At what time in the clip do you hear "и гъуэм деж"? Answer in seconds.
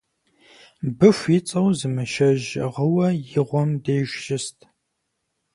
3.37-4.09